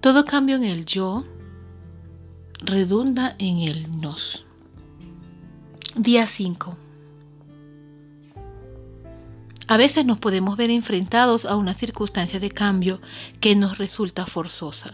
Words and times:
Todo 0.00 0.24
cambio 0.24 0.54
en 0.54 0.62
el 0.62 0.86
yo 0.86 1.24
redunda 2.60 3.34
en 3.40 3.58
el 3.58 4.00
nos. 4.00 4.44
Día 5.96 6.28
5. 6.28 6.78
A 9.66 9.76
veces 9.76 10.06
nos 10.06 10.20
podemos 10.20 10.56
ver 10.56 10.70
enfrentados 10.70 11.44
a 11.44 11.56
una 11.56 11.74
circunstancia 11.74 12.38
de 12.38 12.52
cambio 12.52 13.00
que 13.40 13.56
nos 13.56 13.78
resulta 13.78 14.24
forzosa. 14.24 14.92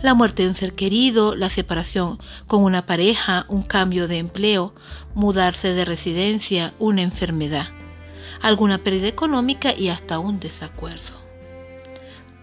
La 0.00 0.14
muerte 0.14 0.44
de 0.44 0.48
un 0.48 0.54
ser 0.54 0.72
querido, 0.72 1.34
la 1.34 1.50
separación 1.50 2.18
con 2.46 2.64
una 2.64 2.86
pareja, 2.86 3.44
un 3.50 3.60
cambio 3.60 4.08
de 4.08 4.16
empleo, 4.16 4.74
mudarse 5.14 5.74
de 5.74 5.84
residencia, 5.84 6.72
una 6.78 7.02
enfermedad, 7.02 7.66
alguna 8.40 8.78
pérdida 8.78 9.08
económica 9.08 9.74
y 9.74 9.90
hasta 9.90 10.18
un 10.18 10.40
desacuerdo. 10.40 11.21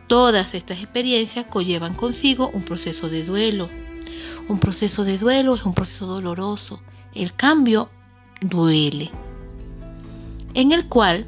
Todas 0.09 0.55
estas 0.55 0.79
experiencias 0.79 1.45
conllevan 1.45 1.93
consigo 1.93 2.49
un 2.51 2.63
proceso 2.63 3.09
de 3.09 3.23
duelo. 3.23 3.69
Un 4.47 4.57
proceso 4.57 5.03
de 5.03 5.19
duelo 5.19 5.53
es 5.53 5.63
un 5.63 5.75
proceso 5.75 6.07
doloroso. 6.07 6.81
El 7.13 7.35
cambio 7.35 7.91
duele. 8.41 9.11
En 10.55 10.71
el 10.71 10.87
cual, 10.87 11.27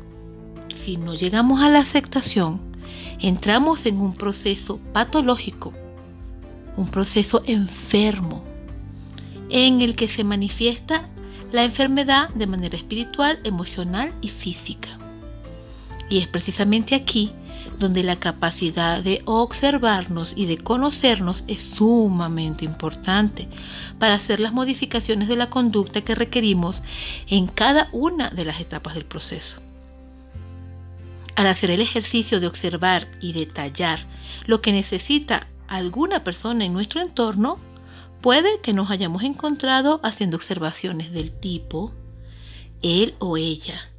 si 0.83 0.97
no 0.97 1.13
llegamos 1.13 1.61
a 1.61 1.69
la 1.69 1.77
aceptación, 1.77 2.59
entramos 3.19 3.85
en 3.85 4.01
un 4.01 4.15
proceso 4.15 4.79
patológico, 4.93 5.73
un 6.75 6.87
proceso 6.87 7.43
enfermo, 7.45 8.43
en 9.49 9.81
el 9.81 9.95
que 9.95 10.07
se 10.07 10.23
manifiesta 10.23 11.07
la 11.51 11.65
enfermedad 11.65 12.29
de 12.29 12.47
manera 12.47 12.77
espiritual, 12.77 13.37
emocional 13.43 14.11
y 14.21 14.29
física. 14.29 14.89
Y 16.09 16.17
es 16.17 16.27
precisamente 16.27 16.95
aquí 16.95 17.31
donde 17.77 18.03
la 18.03 18.17
capacidad 18.17 19.03
de 19.03 19.21
observarnos 19.25 20.33
y 20.35 20.45
de 20.45 20.57
conocernos 20.57 21.43
es 21.47 21.61
sumamente 21.61 22.65
importante 22.65 23.47
para 23.99 24.15
hacer 24.15 24.39
las 24.39 24.53
modificaciones 24.53 25.27
de 25.27 25.35
la 25.35 25.49
conducta 25.49 26.01
que 26.01 26.15
requerimos 26.15 26.81
en 27.27 27.47
cada 27.47 27.89
una 27.91 28.29
de 28.29 28.45
las 28.45 28.59
etapas 28.59 28.95
del 28.95 29.05
proceso. 29.05 29.57
Al 31.35 31.47
hacer 31.47 31.71
el 31.71 31.81
ejercicio 31.81 32.39
de 32.39 32.47
observar 32.47 33.07
y 33.21 33.33
detallar 33.33 34.05
lo 34.45 34.61
que 34.61 34.71
necesita 34.71 35.47
alguna 35.67 36.23
persona 36.23 36.65
en 36.65 36.73
nuestro 36.73 37.01
entorno, 37.01 37.57
puede 38.21 38.59
que 38.61 38.73
nos 38.73 38.91
hayamos 38.91 39.23
encontrado 39.23 39.99
haciendo 40.03 40.37
observaciones 40.37 41.11
del 41.11 41.31
tipo, 41.31 41.93
él 42.81 43.15
o 43.19 43.37
ella 43.37 43.91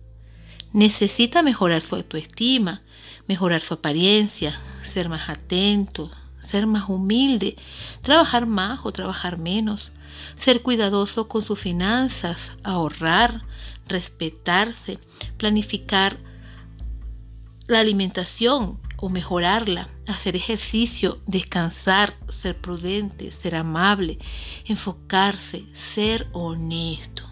necesita 0.72 1.42
mejorar 1.42 1.82
su 1.82 1.96
autoestima, 1.96 2.81
mejorar 3.28 3.60
su 3.60 3.74
apariencia, 3.74 4.60
ser 4.84 5.08
más 5.08 5.28
atento, 5.28 6.10
ser 6.50 6.66
más 6.66 6.88
humilde, 6.88 7.56
trabajar 8.02 8.46
más 8.46 8.80
o 8.84 8.92
trabajar 8.92 9.38
menos, 9.38 9.90
ser 10.38 10.62
cuidadoso 10.62 11.28
con 11.28 11.44
sus 11.44 11.58
finanzas, 11.58 12.38
ahorrar, 12.62 13.42
respetarse, 13.88 14.98
planificar 15.38 16.18
la 17.66 17.80
alimentación 17.80 18.78
o 18.98 19.08
mejorarla, 19.08 19.88
hacer 20.06 20.36
ejercicio, 20.36 21.18
descansar, 21.26 22.14
ser 22.40 22.56
prudente, 22.56 23.32
ser 23.42 23.56
amable, 23.56 24.18
enfocarse, 24.66 25.64
ser 25.94 26.28
honesto. 26.32 27.24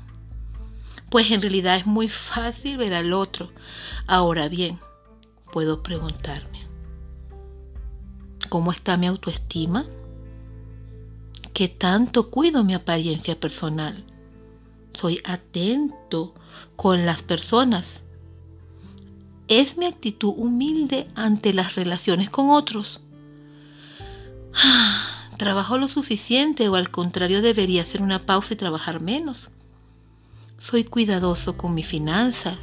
Pues 1.11 1.31
en 1.31 1.43
realidad 1.43 1.77
es 1.77 1.87
muy 1.87 2.09
fácil 2.09 2.77
ver 2.77 2.95
al 2.95 3.13
otro. 3.13 3.53
Ahora 4.07 4.49
bien, 4.49 4.79
puedo 5.53 5.83
preguntarme, 5.83 6.67
¿cómo 8.49 8.73
está 8.73 8.97
mi 8.97 9.07
autoestima? 9.07 9.87
¿Qué 11.53 11.69
tanto 11.69 12.31
cuido 12.31 12.65
mi 12.65 12.75
apariencia 12.75 13.39
personal? 13.39 14.05
¿Soy 14.95 15.21
atento 15.25 16.35
con 16.77 17.07
las 17.07 17.23
personas? 17.23 17.85
¿Es 19.49 19.77
mi 19.77 19.87
actitud 19.87 20.33
humilde 20.37 21.09
ante 21.15 21.53
las 21.53 21.75
relaciones 21.75 22.31
con 22.31 22.51
otros? 22.51 23.01
¿Trabajo 25.39 25.79
lo 25.79 25.89
suficiente 25.89 26.69
o 26.69 26.77
al 26.77 26.91
contrario 26.91 27.43
debería 27.43 27.83
hacer 27.83 28.03
una 28.03 28.21
pausa 28.21 28.55
y 28.55 28.57
trabajar 28.57 29.01
menos? 29.01 29.49
¿Soy 30.61 30.85
cuidadoso 30.85 31.57
con 31.57 31.75
mis 31.75 31.87
finanzas? 31.87 32.59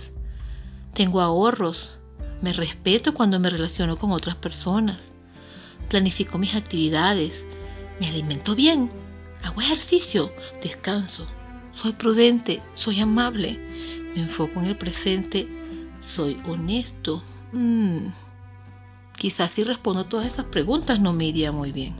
¿Tengo 0.93 1.21
ahorros? 1.21 1.97
Me 2.41 2.53
respeto 2.53 3.13
cuando 3.13 3.39
me 3.39 3.49
relaciono 3.49 3.97
con 3.97 4.11
otras 4.11 4.35
personas. 4.35 4.99
Planifico 5.89 6.37
mis 6.37 6.53
actividades. 6.53 7.33
Me 7.99 8.07
alimento 8.07 8.55
bien. 8.55 8.89
Hago 9.43 9.61
ejercicio. 9.61 10.31
Descanso. 10.61 11.25
Soy 11.81 11.93
prudente. 11.93 12.61
Soy 12.75 12.99
amable. 12.99 13.57
Me 14.15 14.21
enfoco 14.21 14.59
en 14.59 14.65
el 14.67 14.77
presente. 14.77 15.47
Soy 16.15 16.37
honesto. 16.47 17.23
Mm. 17.53 18.07
Quizás 19.17 19.51
si 19.51 19.63
respondo 19.63 20.05
todas 20.05 20.27
esas 20.27 20.45
preguntas 20.45 20.99
no 20.99 21.13
me 21.13 21.25
iría 21.25 21.51
muy 21.51 21.71
bien. 21.71 21.95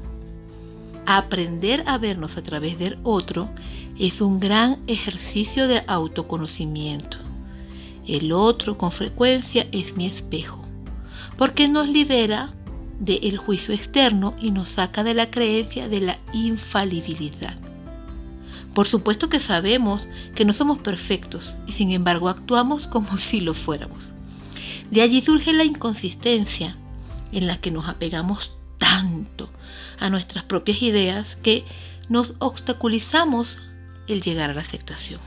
Aprender 1.08 1.84
a 1.88 1.98
vernos 1.98 2.38
a 2.38 2.44
través 2.44 2.78
del 2.78 3.00
otro 3.04 3.50
es 3.98 4.22
un 4.22 4.40
gran 4.40 4.84
ejercicio 4.88 5.68
de 5.68 5.84
autoconocimiento. 5.88 7.18
El 8.07 8.31
otro 8.31 8.78
con 8.78 8.94
frecuencia 8.94 9.68
es 9.73 9.97
mi 9.97 10.06
espejo, 10.06 10.63
porque 11.38 11.68
nos 11.68 11.90
libera 11.90 12.53
del 13.00 13.38
juicio 13.38 13.73
externo 13.73 14.34
y 14.41 14.51
nos 14.51 14.69
saca 14.69 15.03
de 15.03 15.13
la 15.13 15.29
creencia 15.29 15.90
de 15.90 16.00
la 16.00 16.18
infalibilidad. 16.34 17.56
Por 18.73 18.88
supuesto 18.88 19.28
que 19.28 19.41
sabemos 19.41 20.07
que 20.35 20.45
no 20.45 20.53
somos 20.53 20.79
perfectos 20.79 21.53
y 21.68 21.73
sin 21.73 21.91
embargo 21.91 22.29
actuamos 22.29 22.88
como 22.88 23.18
si 23.18 23.41
lo 23.41 23.53
fuéramos. 23.53 24.09
De 24.89 25.01
allí 25.01 25.22
surge 25.22 25.51
la 25.51 25.66
inconsistencia 25.66 26.78
en 27.34 27.45
la 27.45 27.59
que 27.59 27.72
nos 27.72 27.89
apegamos 27.89 28.51
tanto 28.78 29.50
a 30.00 30.09
nuestras 30.09 30.45
propias 30.45 30.81
ideas 30.81 31.28
que 31.44 31.66
nos 32.07 32.34
obstaculizamos 32.39 33.57
el 34.07 34.22
llegar 34.22 34.51
a 34.51 34.53
la 34.53 34.62
aceptación. 34.62 35.19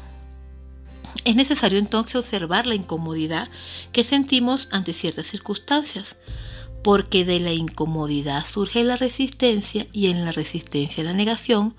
Es 1.25 1.37
necesario 1.37 1.79
entonces 1.79 2.17
observar 2.17 2.67
la 2.67 2.75
incomodidad 2.75 3.49
que 3.93 4.05
sentimos 4.05 4.69
ante 4.71 4.95
ciertas 4.95 5.27
circunstancias, 5.27 6.17
porque 6.83 7.25
de 7.25 7.41
la 7.41 7.53
incomodidad 7.53 8.47
surge 8.47 8.85
la 8.85 8.97
resistencia 8.97 9.87
y 9.93 10.07
en 10.07 10.25
la 10.25 10.33
resistencia 10.33 11.05
la 11.05 11.13
negación, 11.13 11.75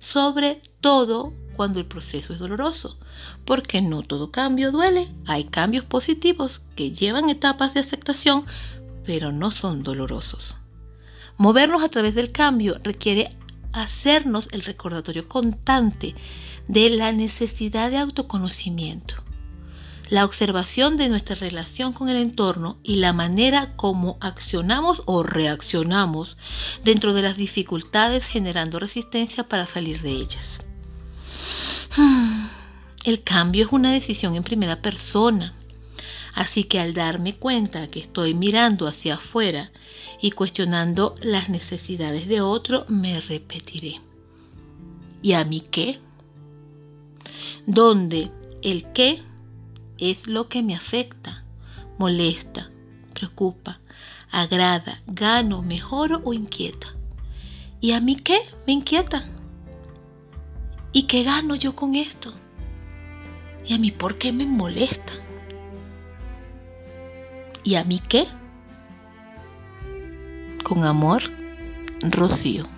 sobre 0.00 0.62
todo 0.80 1.32
cuando 1.56 1.80
el 1.80 1.86
proceso 1.86 2.32
es 2.32 2.38
doloroso, 2.38 2.98
porque 3.44 3.80
no 3.80 4.02
todo 4.02 4.30
cambio 4.30 4.70
duele, 4.70 5.08
hay 5.26 5.44
cambios 5.44 5.84
positivos 5.84 6.60
que 6.76 6.92
llevan 6.92 7.30
etapas 7.30 7.74
de 7.74 7.80
aceptación, 7.80 8.44
pero 9.04 9.32
no 9.32 9.50
son 9.50 9.82
dolorosos. 9.82 10.54
Movernos 11.36 11.82
a 11.82 11.88
través 11.88 12.14
del 12.14 12.32
cambio 12.32 12.78
requiere 12.82 13.36
hacernos 13.72 14.48
el 14.52 14.62
recordatorio 14.62 15.28
constante 15.28 16.14
de 16.68 16.90
la 16.90 17.12
necesidad 17.12 17.90
de 17.90 17.98
autoconocimiento, 17.98 19.14
la 20.08 20.24
observación 20.24 20.96
de 20.96 21.08
nuestra 21.08 21.34
relación 21.34 21.92
con 21.92 22.08
el 22.08 22.16
entorno 22.16 22.78
y 22.82 22.96
la 22.96 23.12
manera 23.12 23.74
como 23.76 24.16
accionamos 24.20 25.02
o 25.06 25.22
reaccionamos 25.22 26.36
dentro 26.84 27.14
de 27.14 27.22
las 27.22 27.36
dificultades 27.36 28.24
generando 28.24 28.78
resistencia 28.78 29.44
para 29.44 29.66
salir 29.66 30.02
de 30.02 30.10
ellas. 30.10 30.44
El 33.04 33.22
cambio 33.22 33.66
es 33.66 33.72
una 33.72 33.92
decisión 33.92 34.34
en 34.34 34.44
primera 34.44 34.80
persona, 34.80 35.54
así 36.34 36.64
que 36.64 36.80
al 36.80 36.94
darme 36.94 37.34
cuenta 37.34 37.88
que 37.88 38.00
estoy 38.00 38.32
mirando 38.32 38.86
hacia 38.86 39.16
afuera 39.16 39.70
y 40.22 40.30
cuestionando 40.30 41.14
las 41.20 41.50
necesidades 41.50 42.26
de 42.26 42.40
otro, 42.40 42.86
me 42.88 43.20
repetiré. 43.20 44.00
¿Y 45.20 45.34
a 45.34 45.44
mí 45.44 45.62
qué? 45.70 46.00
Donde 47.66 48.30
el 48.62 48.90
qué 48.92 49.22
es 49.98 50.26
lo 50.26 50.48
que 50.48 50.62
me 50.62 50.74
afecta, 50.74 51.44
molesta, 51.98 52.70
preocupa, 53.14 53.80
agrada, 54.30 55.00
gano, 55.06 55.62
mejoro 55.62 56.20
o 56.24 56.32
inquieta. 56.32 56.88
¿Y 57.80 57.92
a 57.92 58.00
mí 58.00 58.16
qué 58.16 58.40
me 58.66 58.72
inquieta? 58.72 59.24
¿Y 60.92 61.04
qué 61.04 61.22
gano 61.22 61.54
yo 61.54 61.74
con 61.74 61.94
esto? 61.94 62.32
¿Y 63.66 63.74
a 63.74 63.78
mí 63.78 63.90
por 63.90 64.18
qué 64.18 64.32
me 64.32 64.46
molesta? 64.46 65.12
¿Y 67.62 67.76
a 67.76 67.84
mí 67.84 68.00
qué? 68.08 68.26
Con 70.64 70.84
amor, 70.84 71.22
Rocío. 72.02 72.73